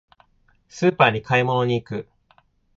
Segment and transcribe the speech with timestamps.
[0.67, 2.09] スーパーに買い物に行く。